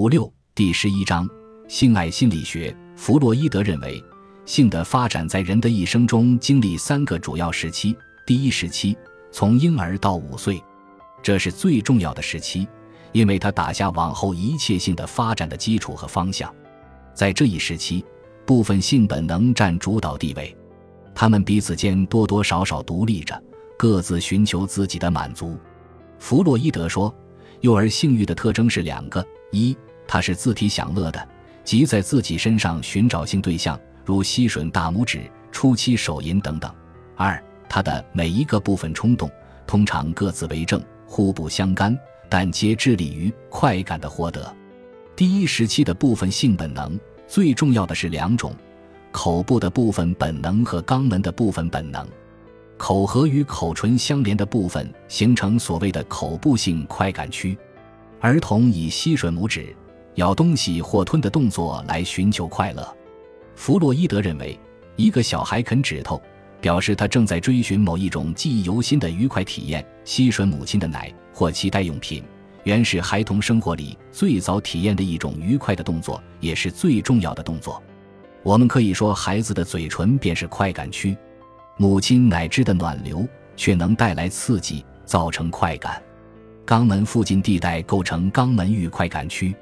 [0.00, 1.28] 五六第十一章
[1.68, 2.74] 性爱心理学。
[2.96, 4.02] 弗洛伊德认为，
[4.46, 7.94] 性的发展在人的一生中经历三个主要时期。
[8.26, 8.96] 第一时期，
[9.30, 10.58] 从婴儿到五岁，
[11.22, 12.66] 这是最重要的时期，
[13.12, 16.50] 因为它打下往后一切性的发展的基础和方向。
[17.12, 18.02] 在这一时期，
[18.46, 20.56] 部分性本能占主导地位，
[21.14, 23.38] 他们彼此间多多少少独立着，
[23.76, 25.58] 各自寻求自己的满足。
[26.18, 27.14] 弗洛伊德说。
[27.60, 29.22] 幼儿性欲的特征是两个：
[29.52, 29.76] 一，
[30.12, 31.28] 它是自体享乐的，
[31.62, 35.20] 即在自己身上寻找性对象，如吸吮大拇指、
[35.52, 36.68] 初期手淫等等；
[37.14, 39.30] 二，它的每一个部分冲动
[39.68, 41.96] 通常各自为政，互不相干，
[42.28, 44.52] 但皆致力于快感的获得。
[45.14, 48.52] 第一时期的部分性本能最重要的是两种：
[49.12, 52.04] 口部的部分本能和肛门的部分本能。
[52.76, 57.56] 口和与口唇相连的部分形成所谓的口部性快感区，
[58.18, 59.72] 儿童以吸吮拇指、
[60.20, 62.96] 咬东西或吞的动作来寻求快乐。
[63.54, 64.58] 弗洛伊德认为，
[64.94, 66.20] 一个小孩啃指头，
[66.60, 72.22] 表示他正在追寻某一种记忆犹新的愉快体验；吸吮母亲的奶或其代用品，
[72.64, 77.82] 原是孩童生活里最早体验的一种愉快的动作，也是最重要的动作。
[78.42, 81.16] 我们可以说，孩子的嘴唇便是快感区。
[81.78, 86.02] 母亲奶汁的暖流却能带来刺激，造成快感。
[86.66, 89.54] 肛门附近地带构成肛门域快感区，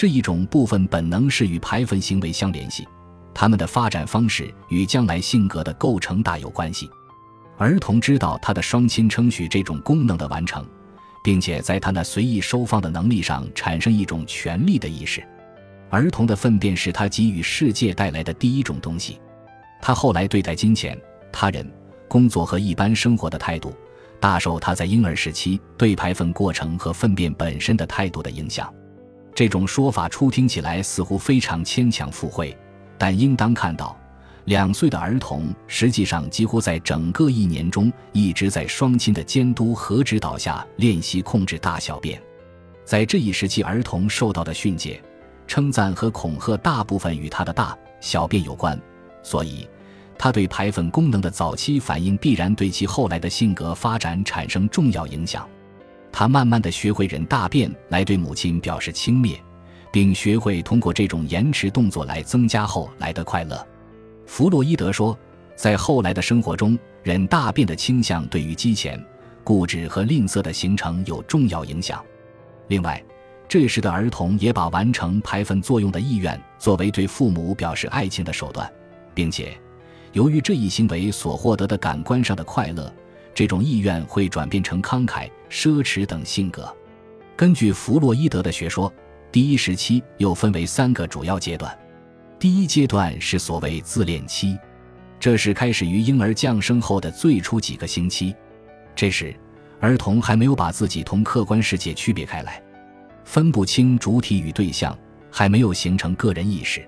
[0.00, 2.88] 这一种部分本能是与排粪行为相联系，
[3.34, 6.88] 它们的发展方式与将来性格的构成大有关系。
[7.58, 10.64] 儿童知道他的双亲称许这种功能的完成，
[11.22, 15.22] 并且在他那随意收放的能力上产生一种权利的意识。
[15.90, 19.20] 儿童的粪便是他给予世界带来的第一种东西。
[19.82, 20.98] 他后来对待金钱。
[21.30, 21.70] 他人、
[22.08, 23.74] 工作和一般生活的态度，
[24.18, 28.72] 大受他在婴儿时期对排粪过程和粪便本身的态度的影响。
[29.40, 32.54] 这种说法初听起来似乎非常牵强附会，
[32.98, 33.98] 但应当看到，
[34.44, 42.20] 两岁的儿童实际上几乎在整个一年中一直在双亲的监督和指导下练习控制大小便。
[42.84, 45.02] 在这一时期，儿童受到的训诫、
[45.46, 48.78] 称赞和恐吓大部分与他的大小便有关，
[49.22, 49.66] 所以。
[50.18, 55.48] 他对排粪功能的早期反应必然对其后来的性格发展产生重要影响。
[56.12, 59.38] 他慢慢的学会忍大便来对母亲表示轻蔑，
[59.92, 63.66] 并学会通过这种延迟动作来增加后来的快乐。
[64.26, 65.16] 弗洛伊德说，
[65.56, 69.02] 在后来的生活中，忍大便的倾向对于激前、
[69.42, 72.04] 固执和吝啬的形成有重要影响。
[72.68, 73.02] 另外，
[73.48, 78.70] 这时的儿童也把完成排粪作用的意愿作为对父母表示爱情的手段，
[79.14, 79.58] 并且。
[80.12, 82.92] 由于这一行为所获得的感官上的快乐，
[83.34, 86.74] 这种意愿会转变成慷慨、奢侈等性格。
[87.36, 88.92] 根据弗洛伊德的学说，
[89.32, 91.76] 第一时期又分为三个主要阶段。
[92.38, 94.58] 第一阶段是所谓自恋期，
[95.18, 98.34] 这是开始于婴儿降生后的最初几个星期。
[98.94, 99.34] 这时，
[99.78, 102.62] 儿童还没有把自己同客观世界区别开来，
[103.24, 104.96] 分不清主体与对象，
[105.30, 106.86] 还没有形成个人意识。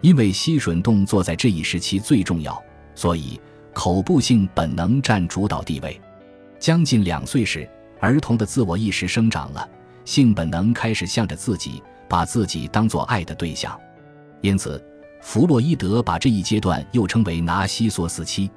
[0.00, 2.62] 因为吸吮动作在这一时期最重要，
[2.94, 3.40] 所以
[3.72, 6.00] 口部性本能占主导地位。
[6.58, 7.68] 将近两岁时，
[8.00, 9.68] 儿童的自我意识生长了，
[10.04, 13.78] 性本能开始向着自己，把自己当作爱的对象。
[14.40, 14.82] 因此，
[15.20, 18.50] 弗洛伊德把这一阶段又称为拿西索斯期。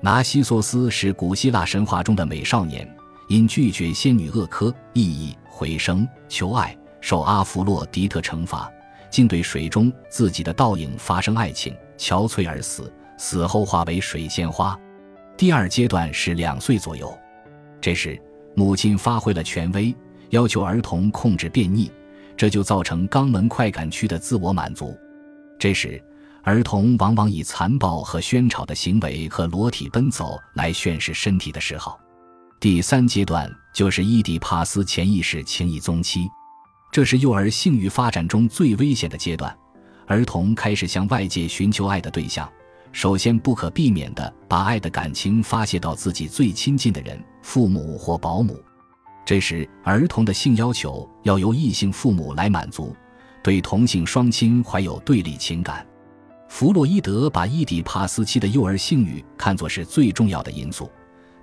[0.00, 2.88] 拿西索斯是古希腊神话中的美少年，
[3.28, 8.70] 因拒绝仙女厄科意义回生求爱，受阿弗洛狄特惩罚。
[9.10, 12.90] 竟对水中自己的倒影发生爱情，憔悴而死，
[13.22, 14.76] 死后化为水仙花。
[15.36, 17.16] 第二阶段是两岁左右，
[17.80, 18.20] 这时
[18.56, 19.94] 母亲发挥了权威，
[20.30, 21.88] 要求儿童控制便秘，
[22.36, 24.98] 这就造成肛门快感区的自我满足。
[25.56, 26.02] 这时
[26.42, 32.00] 儿童往往以残暴和喧吵的行为和裸体奔走来宣示身体的嗜好。
[32.58, 36.28] 第三阶段就是伊底帕斯潜意识情意踪期。
[36.90, 39.56] 这是幼儿性欲发展中最危险的阶段，
[40.08, 42.50] 儿童开始向外界寻求爱的对象，
[42.92, 48.62] 首先不可避免地把爱的感情发泄到自己最亲近的人，父母或保姆。
[49.24, 52.94] 这时，儿童的性要求要由异性父母来满足，
[53.42, 55.86] 对同性双亲怀有对立情感。
[56.48, 60.90] 弗洛伊德把伊底帕斯期的幼儿性欲看作是最重要的因素，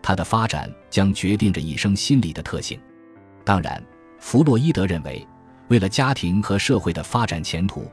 [0.01, 2.79] 它的发展将决定着一生心理的特性。
[3.43, 3.83] 当然，
[4.19, 5.27] 弗洛伊德认为。
[5.69, 7.85] 为了家庭和社会的发展前途，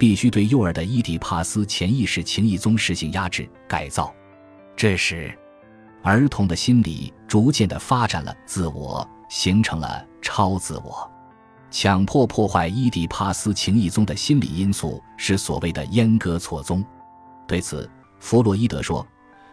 [0.00, 4.10] 必须对幼儿的伊底帕斯潜意识情意宗实行压制改造。
[4.74, 5.30] 这时，
[6.02, 11.06] 儿童的心理逐渐的发展了自我，形成了超自我。
[11.70, 16.82] 强迫破坏伊底帕斯情意宗的心理因素是所谓的阉割错综。
[17.46, 17.86] 对此，
[18.20, 19.06] 弗洛伊德说：“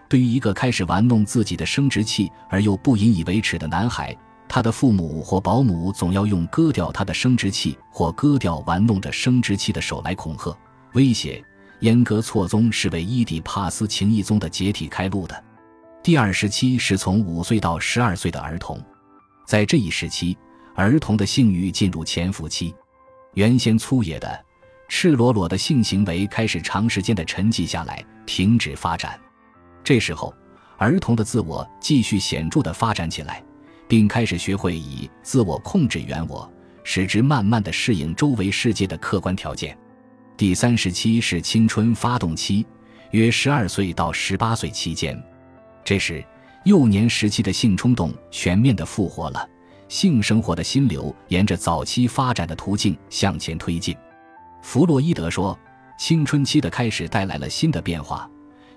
[0.07, 4.15] 对于一个开始玩弄自己的生殖器而又不引以为耻的男孩，
[4.49, 10.57] 他的父母或保姆总要用割掉他的生殖器或割掉玩弄着生殖器的手来恐吓、
[10.93, 11.43] 威胁。
[11.81, 15.43] 阉割错综是为伊底帕斯情意宗的解体开路的。
[16.01, 18.83] 第二时期是从五岁到十二岁的儿童，
[19.45, 20.37] 在这一时期。”
[20.77, 22.71] 儿童的性欲进入潜伏期，
[23.33, 24.45] 原先粗野的、
[24.87, 29.19] 赤裸裸的性行为开始长时间的沉寂下来，停止发展。
[29.83, 30.31] 这时候，
[30.77, 33.43] 儿童的自我继续显著的发展起来，
[33.87, 36.51] 并开始学会以自我控制原我，
[36.83, 39.77] 使之慢慢的适应周围世界的客观条件。
[40.35, 42.65] 第三时期是青春发动期，
[43.11, 45.21] 约十二岁到十八岁期间，
[45.83, 46.23] 这时
[46.65, 49.49] 幼年时期的性冲动全面的复活了。
[49.87, 53.95] 性生活的心流沿着早期发展的途径向前推进。
[54.61, 55.57] 弗洛伊德说，
[55.97, 58.29] 青春期的开始带来了新的变化，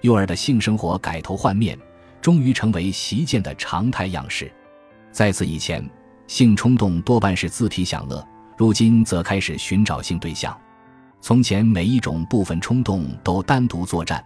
[0.03, 1.77] 幼儿的性生活改头换面，
[2.23, 4.51] 终于成为习见的常态样式。
[5.12, 5.89] 在此以前，
[6.27, 8.27] 性冲动多半是自体享乐，
[8.57, 10.59] 如今则开始寻找性对象。
[11.21, 14.25] 从前，每一种部分冲动都单独作战，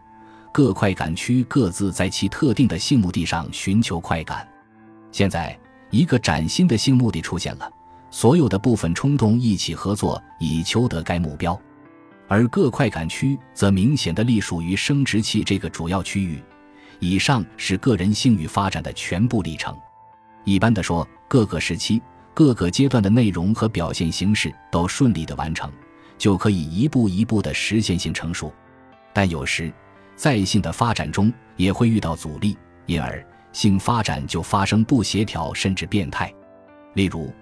[0.53, 4.49] 各快感区各自在其特定的性目的上寻求快感。
[5.13, 5.59] 现在。
[5.91, 7.71] 一个崭新的性目的出现了，
[8.11, 11.57] 所有的部分冲动一起合作以求得该目标，
[12.27, 16.43] 而各快感区则明显的隶属于生殖器这个主要区域。
[16.99, 19.73] 以上是个人性欲发展的全部历程。
[20.45, 22.01] 一般的说，各个时期、
[22.33, 25.71] 各个阶段的内容和表现形式都顺利的完成，
[26.17, 28.53] 就可以一步一步的实现性成熟。
[29.13, 29.73] 但有时，
[30.17, 32.57] 在性的发展中也会遇到阻力，
[32.87, 33.25] 因而。
[33.53, 36.35] 性发展就发生不协调甚至变态，
[36.95, 37.33] 例如，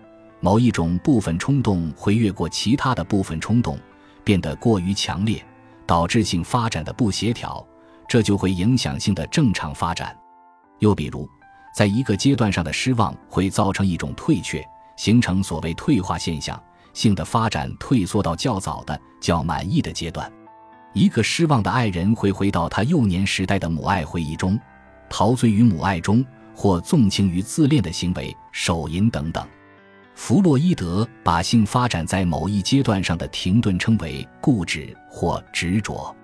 [0.41, 3.79] 某一种部分冲动会越过其他的部分冲动，
[4.23, 5.43] 变得过于强烈，
[5.87, 7.67] 导致性发展的不协调，
[8.07, 10.15] 这就会影响性的正常发展。
[10.81, 11.27] 又比如，
[11.73, 14.63] 在一个阶段上的失望会造成一种退却，
[14.97, 20.31] 形成所谓退化现象，性的发展退缩到较早的、较满意的阶段。
[20.93, 24.59] 一个失望的爱人会回到他幼年时代的母爱回忆中。
[25.09, 26.25] 陶醉于母爱中，
[26.55, 29.47] 或纵情于自恋的行为、手淫等等。
[30.15, 36.15] 弗洛伊德把性发展在某一阶段上的停顿称为固执或执着。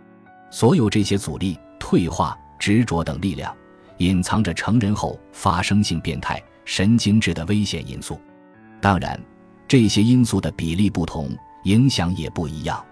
[0.50, 3.54] 所有这些阻力、退化、执着等力量，
[3.98, 8.20] 隐藏着成人后发生性变态、神经质的危险因素。
[8.80, 9.20] 当然，
[9.66, 11.30] 这些因素的比例不同，
[11.64, 12.84] 影响也不一样。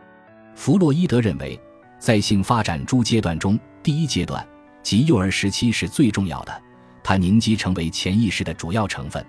[0.54, 1.58] 弗洛伊德认为，
[1.98, 4.46] 在性发展诸阶段中，第一阶段。
[4.82, 6.62] 即幼儿时期是最重要的，
[7.02, 9.26] 它凝积成为潜意识的主要成分。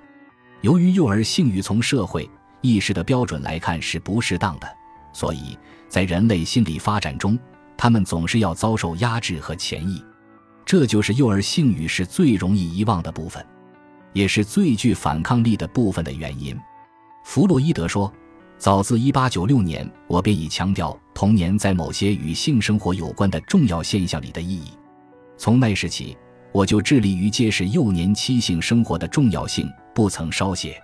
[0.61, 2.29] 由于幼儿性欲从社会
[2.61, 4.67] 意识的标准来看是不适当的，
[5.13, 5.57] 所以
[5.89, 7.37] 在人类心理发展中，
[7.75, 10.03] 他们总是要遭受压制和潜抑。
[10.67, 13.43] 这就是幼儿性欲是最容易遗忘的部分，
[14.11, 16.53] 也是最具反抗力的部分的原因。
[17.23, 18.13] 弗洛伊德说
[18.59, 24.73] ：“早自1896年，我便已强调童年在某些与性生活有关的重要现象里的意义。”
[25.39, 26.17] 从那时起，
[26.51, 30.77] 我就致力于揭示幼年期性生活的重要性，不曾稍懈。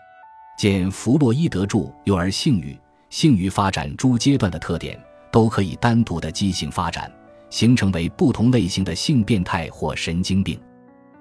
[0.57, 2.79] 见弗洛伊德著《幼儿性欲、
[3.09, 4.95] 性欲发展诸阶段的特点》，
[5.29, 7.11] 都可以单独的畸形发展，
[7.53, 10.59] 形成为不同类型的性变态或神经病。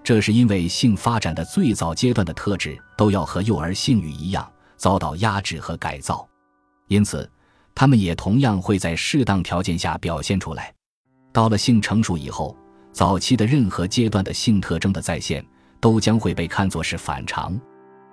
[0.03, 6.27] 这是因为性发展的最早阶段的特质都要和幼儿性欲一样遭到压制和改造，
[6.89, 7.31] 因此，
[7.75, 10.73] 他们也同样会在适当条件下表现出来。
[11.35, 12.57] 到了性成熟以后。
[12.95, 15.43] 早期的任何阶段的性特征的再现，
[15.81, 17.59] 都将会被看作是反常。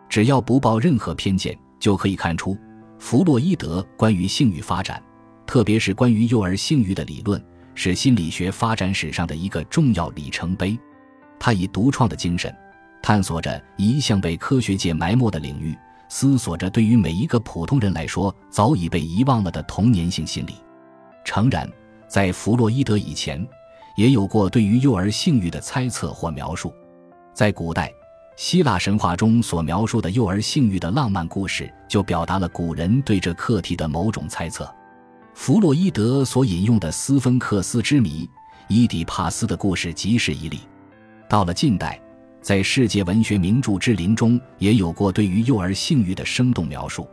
[0.08, 2.58] 只要不抱任何偏见，就可以看出，
[2.98, 5.04] 弗洛伊德关于性欲发展，
[5.46, 7.44] 特别是关于幼儿性欲的理论，
[7.82, 10.78] 是心理学发展史上的一个重要里程碑。
[11.40, 12.54] 他以独创的精神，
[13.02, 15.74] 探索着一向被科学界埋没的领域，
[16.10, 20.56] 思索着对于每一个普通人来说早已被遗忘了的童年性心理。
[21.24, 21.72] 诚然，
[22.06, 23.48] 在弗洛伊德以前。
[23.96, 26.74] 也有过对于幼儿性欲的猜测或描述，
[27.34, 27.92] 在古代
[28.38, 34.74] 希腊神话中所描述的幼儿性欲的浪漫故事，就表达了古人对这课题的某种猜测。
[35.42, 38.30] 弗洛伊德所引用的斯芬克斯之谜、
[38.68, 40.60] 伊底帕斯的故事即是一例。
[41.30, 41.98] 到了近代，
[42.42, 47.08] 在世界文学名著之林中，也有过对于幼儿性欲的生动描述。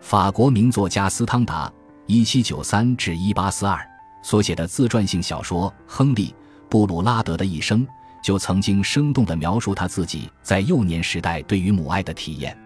[0.00, 1.70] 法国名作家斯汤达
[2.06, 3.84] （一七九三至一八四二）。
[4.22, 6.28] 所写的自传性小说《亨利·
[6.70, 7.84] 布鲁拉德的一生》，
[8.22, 12.56] 就曾经生动地描述他自己在幼年时代对于母爱的体验。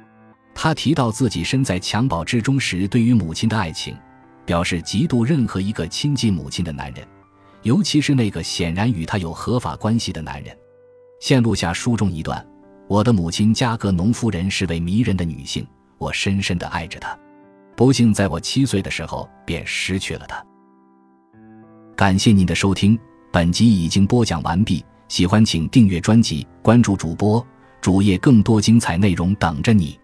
[0.54, 3.96] 他提到自己身在襁褓之中时对于母亲的爱情，
[4.50, 7.06] 表示嫉妒任何一个亲近母亲的男人，
[7.62, 10.52] 尤其是那个显然与他有合法关系的男人。
[11.20, 12.44] 现录下书中一段：
[12.88, 15.64] 我的母亲加格农夫人是位迷人的女性，
[15.98, 17.16] 我深深的爱着她。
[17.76, 20.44] 不幸在我七岁的时候便失去了她。
[21.94, 22.98] 感谢您的收听，
[23.30, 24.84] 本集已经播讲完毕。
[25.06, 27.46] 喜欢请订阅专辑，关注主播
[27.80, 29.96] 主页，更多精彩内容等着你。